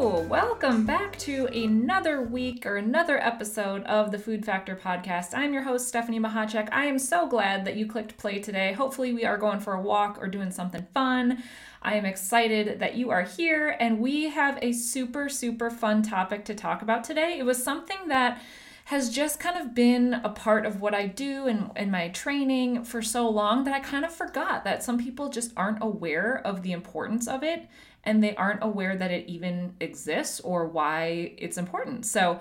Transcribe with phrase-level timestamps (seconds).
[0.00, 5.34] Welcome back to another week or another episode of the Food Factor podcast.
[5.34, 6.70] I'm your host, Stephanie Mahacek.
[6.72, 8.72] I am so glad that you clicked play today.
[8.72, 11.42] Hopefully, we are going for a walk or doing something fun.
[11.82, 16.46] I am excited that you are here, and we have a super, super fun topic
[16.46, 17.36] to talk about today.
[17.38, 18.40] It was something that
[18.86, 22.08] has just kind of been a part of what I do and in, in my
[22.08, 26.40] training for so long that I kind of forgot that some people just aren't aware
[26.44, 27.68] of the importance of it
[28.04, 32.06] and they aren't aware that it even exists or why it's important.
[32.06, 32.40] So,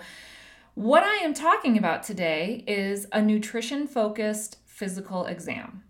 [0.75, 5.83] what I am talking about today is a nutrition focused physical exam.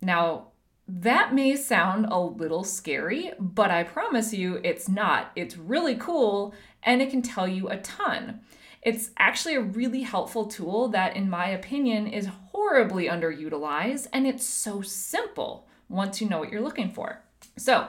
[0.00, 0.48] Now,
[0.86, 5.32] that may sound a little scary, but I promise you it's not.
[5.34, 8.40] It's really cool and it can tell you a ton.
[8.82, 14.44] It's actually a really helpful tool that, in my opinion, is horribly underutilized and it's
[14.44, 17.22] so simple once you know what you're looking for.
[17.56, 17.88] So,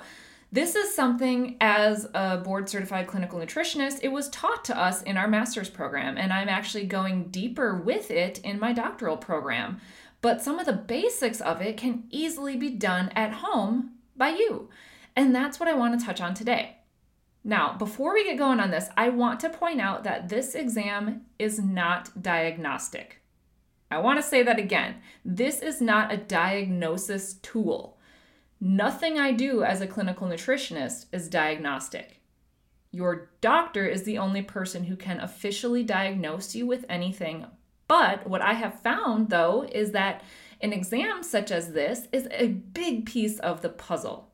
[0.53, 5.17] this is something as a board certified clinical nutritionist, it was taught to us in
[5.17, 9.81] our master's program, and I'm actually going deeper with it in my doctoral program.
[10.21, 14.69] But some of the basics of it can easily be done at home by you.
[15.15, 16.77] And that's what I want to touch on today.
[17.43, 21.23] Now, before we get going on this, I want to point out that this exam
[21.39, 23.23] is not diagnostic.
[23.89, 24.97] I want to say that again.
[25.25, 27.97] This is not a diagnosis tool.
[28.65, 32.21] Nothing I do as a clinical nutritionist is diagnostic.
[32.91, 37.45] Your doctor is the only person who can officially diagnose you with anything.
[37.89, 40.23] But what I have found, though, is that
[40.61, 44.31] an exam such as this is a big piece of the puzzle.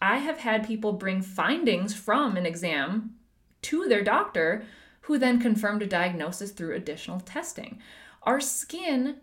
[0.00, 3.16] I have had people bring findings from an exam
[3.62, 4.66] to their doctor
[5.00, 7.80] who then confirmed a diagnosis through additional testing.
[8.22, 9.16] Our skin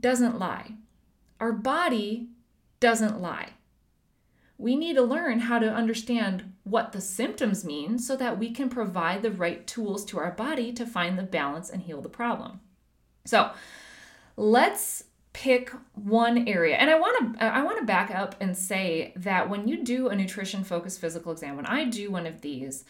[0.00, 0.76] doesn't lie,
[1.38, 2.30] our body
[2.80, 3.50] doesn't lie.
[4.58, 8.68] We need to learn how to understand what the symptoms mean so that we can
[8.68, 12.60] provide the right tools to our body to find the balance and heal the problem.
[13.24, 13.52] So,
[14.36, 16.76] let's pick one area.
[16.76, 20.08] And I want to I want to back up and say that when you do
[20.08, 22.84] a nutrition focused physical exam, when I do one of these,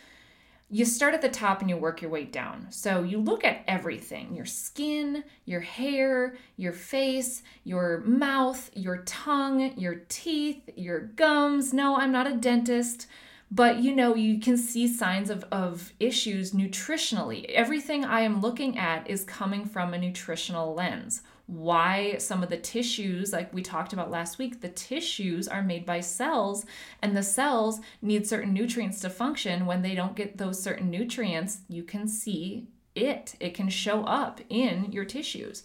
[0.73, 2.69] you start at the top and you work your way down.
[2.71, 9.77] So you look at everything your skin, your hair, your face, your mouth, your tongue,
[9.77, 11.73] your teeth, your gums.
[11.73, 13.09] No, I'm not a dentist,
[13.51, 17.47] but you know, you can see signs of, of issues nutritionally.
[17.47, 22.57] Everything I am looking at is coming from a nutritional lens why some of the
[22.57, 26.65] tissues, like we talked about last week, the tissues are made by cells,
[27.03, 29.67] and the cells need certain nutrients to function.
[29.67, 34.41] When they don't get those certain nutrients, you can see it, it can show up
[34.49, 35.65] in your tissues.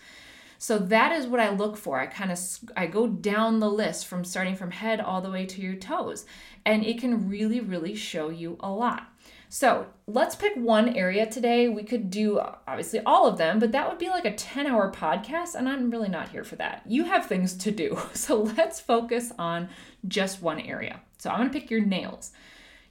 [0.57, 1.99] So that is what I look for.
[1.99, 2.39] I kind of
[2.75, 6.25] I go down the list from starting from head all the way to your toes,
[6.65, 9.07] and it can really really show you a lot.
[9.55, 11.69] So let's pick one area today.
[11.69, 14.91] We could do obviously all of them, but that would be like a 10 hour
[14.91, 16.81] podcast, and I'm really not here for that.
[16.85, 17.97] You have things to do.
[18.13, 19.69] So let's focus on
[20.09, 20.99] just one area.
[21.19, 22.33] So I'm gonna pick your nails.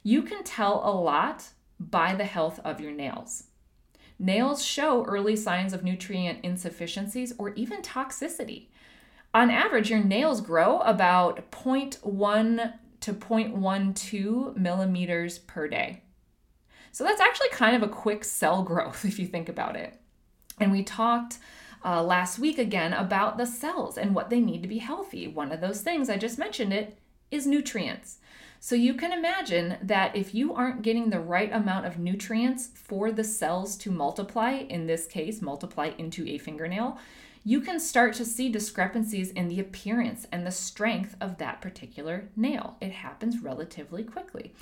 [0.01, 1.49] You can tell a lot
[1.79, 3.43] by the health of your nails.
[4.17, 8.69] Nails show early signs of nutrient insufficiencies or even toxicity.
[9.35, 16.01] On average, your nails grow about 0.1 to 0.12 millimeters per day.
[16.95, 19.99] So that's actually kind of a quick cell growth if you think about it.
[20.61, 21.39] And we talked
[21.83, 25.27] uh, last week again about the cells and what they need to be healthy.
[25.27, 26.97] One of those things, I just mentioned it,
[27.31, 28.19] is nutrients.
[28.61, 33.11] So you can imagine that if you aren't getting the right amount of nutrients for
[33.11, 36.97] the cells to multiply, in this case, multiply into a fingernail,
[37.43, 42.29] you can start to see discrepancies in the appearance and the strength of that particular
[42.37, 42.77] nail.
[42.79, 44.53] It happens relatively quickly.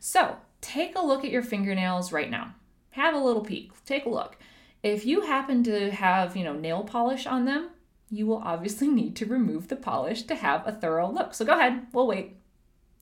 [0.00, 2.54] So, take a look at your fingernails right now.
[2.90, 3.72] Have a little peek.
[3.84, 4.36] Take a look.
[4.82, 7.70] If you happen to have, you know, nail polish on them,
[8.10, 11.34] you will obviously need to remove the polish to have a thorough look.
[11.34, 12.36] So go ahead, we'll wait.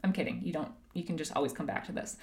[0.03, 0.41] I'm kidding.
[0.45, 2.17] You don't you can just always come back to this.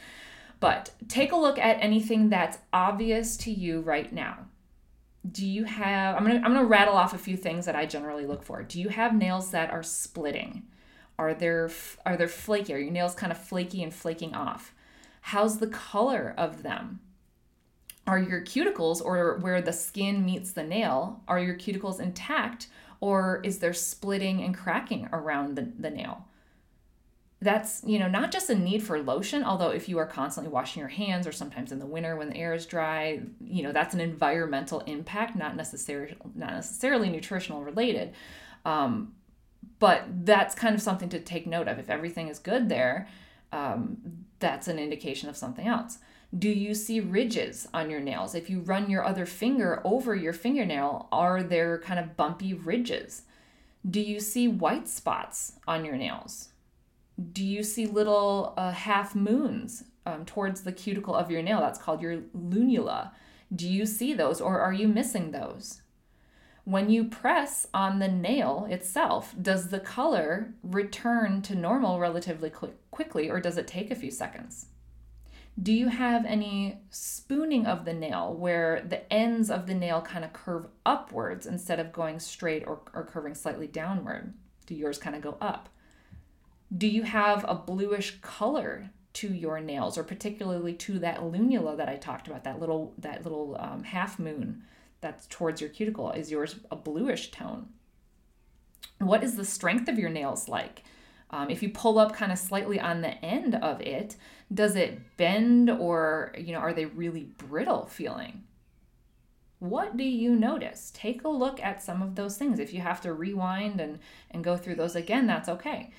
[0.59, 4.45] But take a look at anything that's obvious to you right now.
[5.29, 7.75] Do you have I'm going to I'm going to rattle off a few things that
[7.75, 8.63] I generally look for.
[8.63, 10.63] Do you have nails that are splitting?
[11.19, 11.69] Are there
[12.06, 12.74] are there flaky?
[12.74, 14.74] Are your nails kind of flaky and flaking off?
[15.27, 16.99] How's the color of them?
[18.05, 22.67] Are your cuticles or where the skin meets the nail, are your cuticles intact
[22.99, 26.27] or is there splitting and cracking around the, the nail?
[27.43, 30.79] that's you know not just a need for lotion although if you are constantly washing
[30.79, 33.93] your hands or sometimes in the winter when the air is dry you know that's
[33.93, 38.13] an environmental impact not necessarily not necessarily nutritional related
[38.65, 39.13] um,
[39.79, 43.09] but that's kind of something to take note of if everything is good there
[43.53, 43.97] um,
[44.39, 46.00] that's an indication of something else
[46.38, 50.33] do you see ridges on your nails if you run your other finger over your
[50.33, 53.23] fingernail are there kind of bumpy ridges
[53.89, 56.50] do you see white spots on your nails
[57.31, 61.59] do you see little uh, half moons um, towards the cuticle of your nail?
[61.59, 63.11] That's called your lunula.
[63.55, 65.82] Do you see those or are you missing those?
[66.65, 72.75] When you press on the nail itself, does the color return to normal relatively quick,
[72.89, 74.68] quickly or does it take a few seconds?
[75.62, 80.24] Do you have any spooning of the nail where the ends of the nail kind
[80.24, 84.33] of curve upwards instead of going straight or, or curving slightly downward?
[84.65, 85.69] Do yours kind of go up?
[86.75, 91.88] Do you have a bluish color to your nails, or particularly to that lunula that
[91.88, 94.63] I talked about, that little that little um, half moon
[95.03, 96.09] that's towards your cuticle?
[96.11, 97.67] Is yours a bluish tone?
[98.97, 100.83] What is the strength of your nails like?
[101.29, 104.15] Um, if you pull up kind of slightly on the end of it,
[104.51, 108.44] does it bend or you know are they really brittle feeling?
[109.59, 110.91] What do you notice?
[110.94, 112.59] Take a look at some of those things.
[112.59, 114.00] If you have to rewind and
[114.31, 115.91] and go through those again, that's okay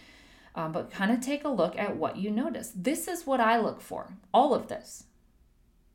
[0.54, 2.72] um, but kind of take a look at what you notice.
[2.74, 5.04] This is what I look for, all of this.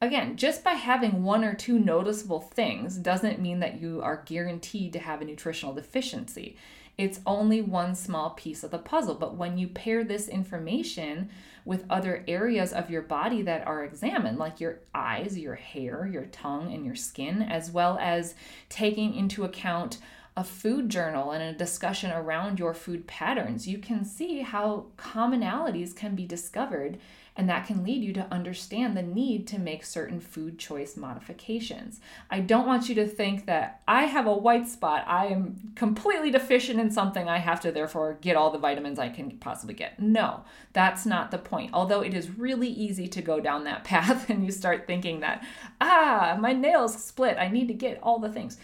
[0.01, 4.93] Again, just by having one or two noticeable things doesn't mean that you are guaranteed
[4.93, 6.55] to have a nutritional deficiency.
[6.97, 9.15] It's only one small piece of the puzzle.
[9.15, 11.29] But when you pair this information
[11.65, 16.25] with other areas of your body that are examined, like your eyes, your hair, your
[16.25, 18.35] tongue, and your skin, as well as
[18.69, 19.97] taking into account
[20.37, 25.93] a food journal and a discussion around your food patterns, you can see how commonalities
[25.93, 26.97] can be discovered,
[27.39, 32.01] and that can lead you to understand the need to make certain food choice modifications.
[32.29, 36.31] I don't want you to think that I have a white spot, I am completely
[36.31, 40.01] deficient in something, I have to therefore get all the vitamins I can possibly get.
[40.01, 40.43] No,
[40.73, 41.71] that's not the point.
[41.73, 45.41] Although it is really easy to go down that path and you start thinking that,
[45.79, 48.57] ah, my nails split, I need to get all the things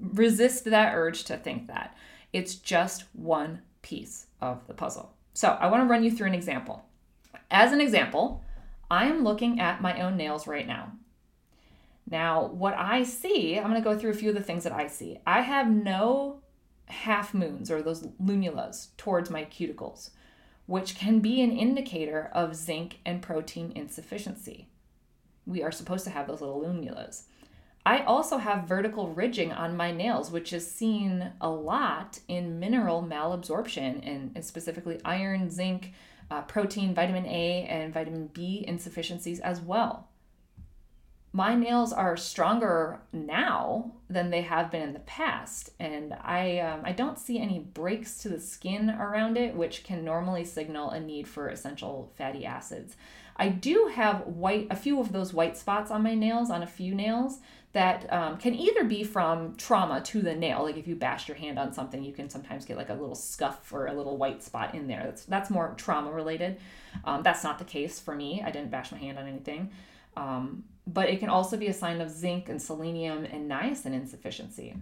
[0.00, 1.94] resist that urge to think that.
[2.32, 5.12] It's just one piece of the puzzle.
[5.34, 6.86] So I want to run you through an example.
[7.50, 8.44] As an example,
[8.90, 10.92] I am looking at my own nails right now.
[12.08, 14.72] Now, what I see, I'm going to go through a few of the things that
[14.72, 15.18] I see.
[15.26, 16.40] I have no
[16.86, 20.10] half moons or those lunulas towards my cuticles,
[20.66, 24.68] which can be an indicator of zinc and protein insufficiency.
[25.46, 27.24] We are supposed to have those little lunulas.
[27.84, 33.00] I also have vertical ridging on my nails, which is seen a lot in mineral
[33.02, 35.92] malabsorption and, and specifically iron, zinc,
[36.30, 40.08] uh, protein, vitamin A, and vitamin B insufficiencies as well.
[41.32, 46.80] My nails are stronger now than they have been in the past, and I um,
[46.82, 50.98] I don't see any breaks to the skin around it, which can normally signal a
[50.98, 52.96] need for essential fatty acids.
[53.36, 56.66] I do have white, a few of those white spots on my nails, on a
[56.66, 57.40] few nails,
[57.76, 60.62] that um, can either be from trauma to the nail.
[60.62, 63.14] Like if you bash your hand on something you can sometimes get like a little
[63.14, 65.02] scuff or a little white spot in there.
[65.04, 66.56] That's that's more trauma related.
[67.04, 68.42] Um, that's not the case for me.
[68.42, 69.72] I didn't bash my hand on anything.
[70.16, 74.74] Um, but it can also be a sign of zinc and selenium and niacin insufficiency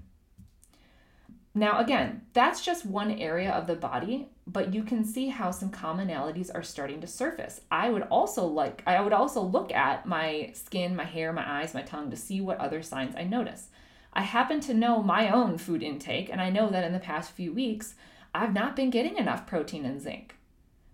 [1.56, 5.70] now, again, that's just one area of the body, but you can see how some
[5.70, 7.60] commonalities are starting to surface.
[7.70, 11.72] I would also like I would also look at my skin, my hair, my eyes,
[11.72, 13.68] my tongue to see what other signs I notice.
[14.12, 17.30] I happen to know my own food intake, and I know that in the past
[17.30, 17.94] few weeks,
[18.34, 20.36] I've not been getting enough protein and zinc.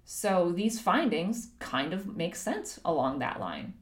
[0.05, 3.75] So these findings kind of make sense along that line.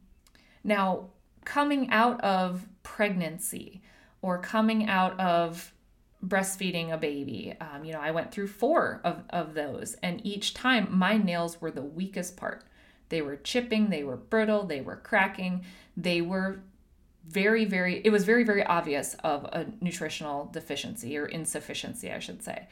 [0.63, 1.11] Now,
[1.45, 3.83] coming out of pregnancy
[4.23, 5.73] or coming out of
[6.27, 7.55] breastfeeding a baby.
[7.61, 11.61] Um, you know, I went through four of, of those, and each time my nails
[11.61, 12.65] were the weakest part.
[13.09, 15.65] They were chipping, they were brittle, they were cracking,
[15.97, 16.61] they were
[17.27, 22.43] very, very, it was very, very obvious of a nutritional deficiency or insufficiency, I should
[22.43, 22.67] say.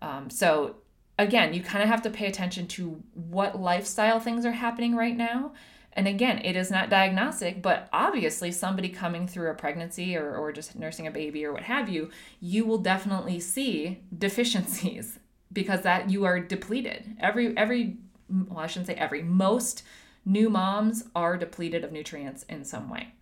[0.00, 0.76] Um, so,
[1.18, 5.16] again, you kind of have to pay attention to what lifestyle things are happening right
[5.16, 5.52] now
[5.98, 10.52] and again, it is not diagnostic, but obviously, somebody coming through a pregnancy or, or
[10.52, 15.18] just nursing a baby or what have you, you will definitely see deficiencies
[15.52, 17.16] because that you are depleted.
[17.18, 17.96] Every, every,
[18.30, 19.82] well, I shouldn't say every, most
[20.24, 23.14] new moms are depleted of nutrients in some way.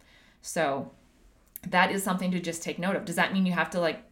[0.42, 0.90] So
[1.66, 3.06] that is something to just take note of.
[3.06, 4.02] Does that mean you have to like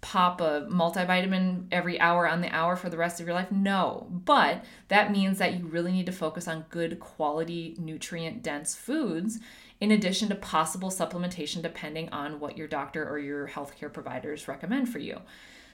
[0.00, 3.50] pop a multivitamin every hour on the hour for the rest of your life?
[3.50, 4.06] No.
[4.10, 9.40] But that means that you really need to focus on good quality, nutrient dense foods
[9.80, 14.88] in addition to possible supplementation depending on what your doctor or your healthcare providers recommend
[14.88, 15.20] for you.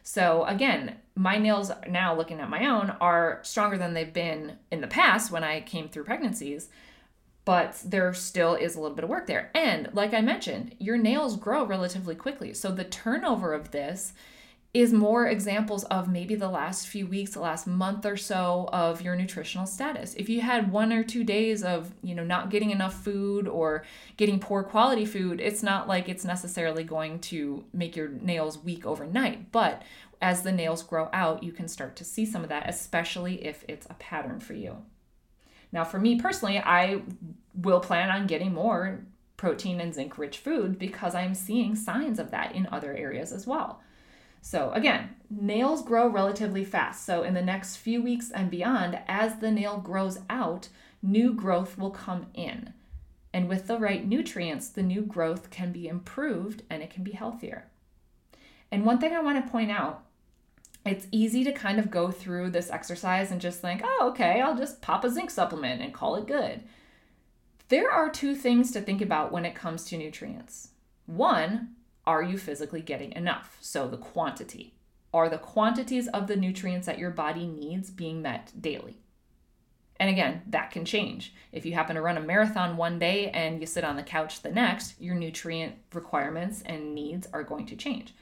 [0.02, 4.82] So, again, my nails now, looking at my own, are stronger than they've been in
[4.82, 6.68] the past when I came through pregnancies
[7.44, 9.50] but there still is a little bit of work there.
[9.54, 12.54] And like I mentioned, your nails grow relatively quickly.
[12.54, 14.14] So the turnover of this
[14.72, 19.00] is more examples of maybe the last few weeks, the last month or so of
[19.00, 20.14] your nutritional status.
[20.14, 23.84] If you had one or two days of, you know, not getting enough food or
[24.16, 28.84] getting poor quality food, it's not like it's necessarily going to make your nails weak
[28.84, 29.82] overnight, but
[30.20, 33.64] as the nails grow out, you can start to see some of that, especially if
[33.68, 34.78] it's a pattern for you.
[35.74, 37.02] Now, for me personally, I
[37.52, 39.00] will plan on getting more
[39.36, 43.44] protein and zinc rich food because I'm seeing signs of that in other areas as
[43.44, 43.82] well.
[44.40, 47.04] So, again, nails grow relatively fast.
[47.04, 50.68] So, in the next few weeks and beyond, as the nail grows out,
[51.02, 52.72] new growth will come in.
[53.32, 57.12] And with the right nutrients, the new growth can be improved and it can be
[57.12, 57.66] healthier.
[58.70, 60.04] And one thing I want to point out
[60.84, 64.56] it's easy to kind of go through this exercise and just think, oh, okay, I'll
[64.56, 66.62] just pop a zinc supplement and call it good.
[67.68, 70.68] There are two things to think about when it comes to nutrients.
[71.06, 71.70] One,
[72.06, 73.56] are you physically getting enough?
[73.60, 74.74] So the quantity.
[75.14, 78.98] Are the quantities of the nutrients that your body needs being met daily?
[79.98, 81.32] And again, that can change.
[81.52, 84.42] If you happen to run a marathon one day and you sit on the couch
[84.42, 88.12] the next, your nutrient requirements and needs are going to change.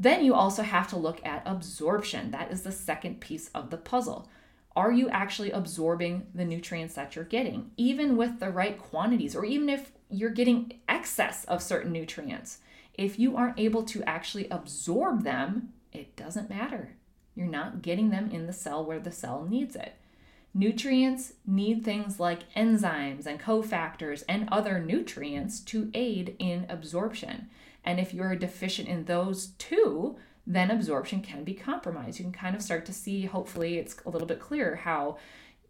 [0.00, 2.30] Then you also have to look at absorption.
[2.30, 4.30] That is the second piece of the puzzle.
[4.74, 9.44] Are you actually absorbing the nutrients that you're getting, even with the right quantities, or
[9.44, 12.60] even if you're getting excess of certain nutrients?
[12.94, 16.96] If you aren't able to actually absorb them, it doesn't matter.
[17.34, 19.96] You're not getting them in the cell where the cell needs it.
[20.54, 27.48] Nutrients need things like enzymes and cofactors and other nutrients to aid in absorption.
[27.84, 32.18] And if you're deficient in those two, then absorption can be compromised.
[32.18, 35.18] You can kind of start to see, hopefully, it's a little bit clearer how,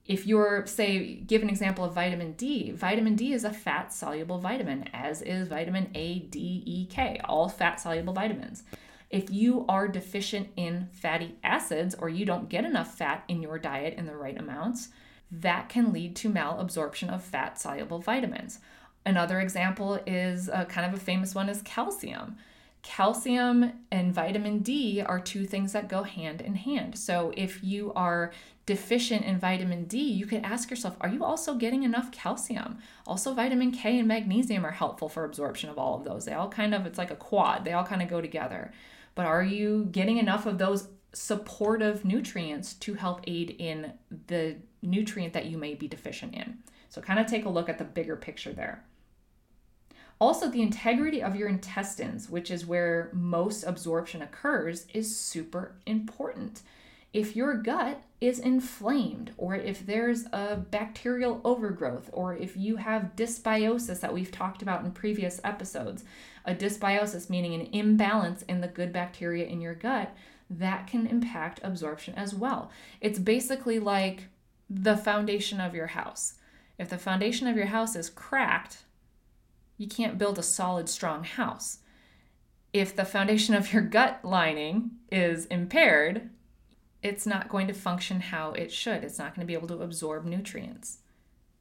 [0.06, 4.38] if you're, say, give an example of vitamin D, vitamin D is a fat soluble
[4.38, 8.62] vitamin, as is vitamin A, D, E, K, all fat soluble vitamins.
[9.10, 13.58] If you are deficient in fatty acids or you don't get enough fat in your
[13.58, 14.88] diet in the right amounts,
[15.32, 18.60] that can lead to malabsorption of fat soluble vitamins.
[19.06, 22.36] Another example is a kind of a famous one is calcium.
[22.82, 26.98] Calcium and vitamin D are two things that go hand in hand.
[26.98, 28.32] So if you are
[28.64, 32.78] deficient in vitamin D, you could ask yourself, are you also getting enough calcium?
[33.06, 36.24] Also, vitamin K and magnesium are helpful for absorption of all of those.
[36.24, 38.72] They all kind of, it's like a quad, they all kind of go together.
[39.14, 43.92] But are you getting enough of those supportive nutrients to help aid in
[44.28, 46.58] the nutrient that you may be deficient in?
[46.88, 48.84] So, kind of take a look at the bigger picture there.
[50.20, 56.60] Also, the integrity of your intestines, which is where most absorption occurs, is super important.
[57.12, 63.16] If your gut is inflamed, or if there's a bacterial overgrowth, or if you have
[63.16, 66.04] dysbiosis that we've talked about in previous episodes,
[66.44, 70.14] a dysbiosis meaning an imbalance in the good bacteria in your gut,
[70.50, 72.70] that can impact absorption as well.
[73.00, 74.28] It's basically like
[74.68, 76.34] the foundation of your house.
[76.78, 78.84] If the foundation of your house is cracked,
[79.80, 81.78] you can't build a solid, strong house.
[82.70, 86.28] If the foundation of your gut lining is impaired,
[87.02, 89.02] it's not going to function how it should.
[89.02, 90.98] It's not going to be able to absorb nutrients.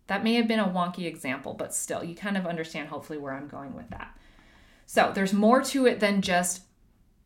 [0.07, 3.33] That may have been a wonky example, but still, you kind of understand hopefully where
[3.33, 4.13] I'm going with that.
[4.85, 6.63] So, there's more to it than just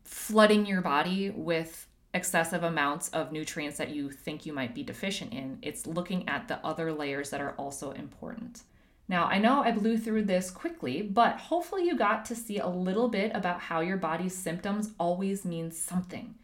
[0.04, 5.32] flooding your body with excessive amounts of nutrients that you think you might be deficient
[5.32, 5.58] in.
[5.60, 8.62] It's looking at the other layers that are also important.
[9.08, 12.68] Now, I know I blew through this quickly, but hopefully you got to see a
[12.68, 16.34] little bit about how your body's symptoms always mean something.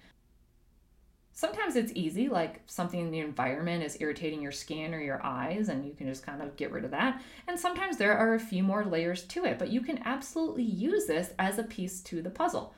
[1.33, 5.71] Sometimes it's easy, like something in the environment is irritating your skin or your eyes,
[5.71, 7.23] and you can just kind of get rid of that.
[7.49, 11.07] And sometimes there are a few more layers to it, but you can absolutely use
[11.07, 12.75] this as a piece to the puzzle.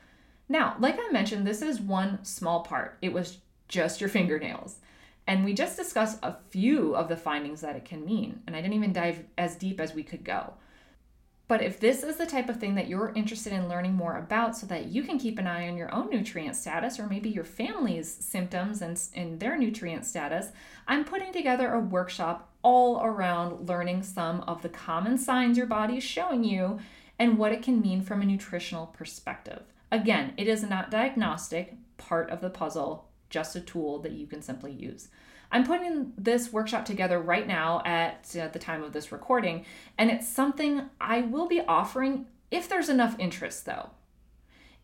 [0.47, 2.97] Now, like I mentioned, this is one small part.
[3.01, 4.77] It was just your fingernails.
[5.25, 8.61] And we just discussed a few of the findings that it can mean, and I
[8.61, 10.53] didn't even dive as deep as we could go.
[11.47, 14.57] But if this is the type of thing that you're interested in learning more about
[14.57, 17.43] so that you can keep an eye on your own nutrient status or maybe your
[17.43, 20.47] family's symptoms and, and their nutrient status,
[20.87, 25.97] I'm putting together a workshop all around learning some of the common signs your body
[25.97, 26.79] is showing you
[27.19, 29.63] and what it can mean from a nutritional perspective.
[29.91, 34.43] Again, it is not diagnostic, part of the puzzle, just a tool that you can
[34.43, 35.07] simply use.
[35.51, 39.65] I'm putting this workshop together right now at uh, the time of this recording,
[39.97, 43.89] and it's something I will be offering if there's enough interest, though.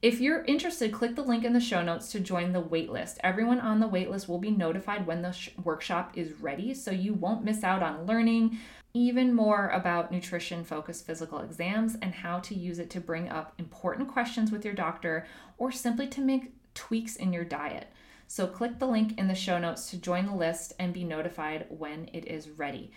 [0.02, 3.18] If you're interested, click the link in the show notes to join the waitlist.
[3.22, 7.14] Everyone on the waitlist will be notified when the sh- workshop is ready, so you
[7.14, 8.58] won't miss out on learning
[8.94, 13.54] even more about nutrition focused physical exams and how to use it to bring up
[13.60, 15.28] important questions with your doctor
[15.60, 17.88] or simply to make tweaks in your diet.
[18.32, 21.66] So click the link in the show notes to join the list and be notified
[21.70, 22.92] when it is ready.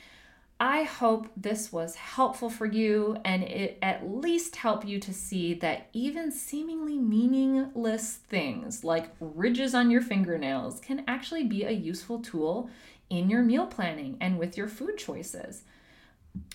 [0.60, 5.54] I hope this was helpful for you and it at least help you to see
[5.54, 12.20] that even seemingly meaningless things like ridges on your fingernails can actually be a useful
[12.20, 12.68] tool
[13.08, 15.62] in your meal planning and with your food choices.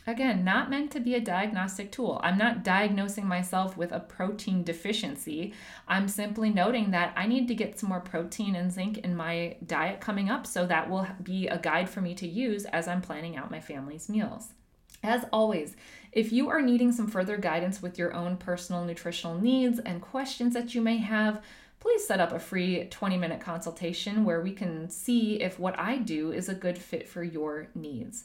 [0.07, 2.21] Again, not meant to be a diagnostic tool.
[2.23, 5.53] I'm not diagnosing myself with a protein deficiency.
[5.85, 9.57] I'm simply noting that I need to get some more protein and zinc in my
[9.65, 13.01] diet coming up, so that will be a guide for me to use as I'm
[13.01, 14.53] planning out my family's meals.
[15.03, 15.75] As always,
[16.13, 20.53] if you are needing some further guidance with your own personal nutritional needs and questions
[20.53, 21.43] that you may have,
[21.81, 25.97] please set up a free 20 minute consultation where we can see if what I
[25.97, 28.23] do is a good fit for your needs.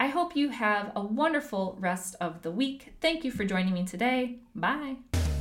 [0.00, 2.94] I hope you have a wonderful rest of the week.
[3.00, 4.36] Thank you for joining me today.
[4.54, 4.96] Bye.